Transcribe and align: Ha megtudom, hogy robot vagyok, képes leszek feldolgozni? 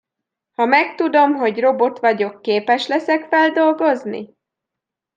Ha 0.53 0.65
megtudom, 0.65 1.33
hogy 1.35 1.59
robot 1.59 1.99
vagyok, 1.99 2.41
képes 2.41 2.87
leszek 2.87 3.27
feldolgozni? 3.27 4.35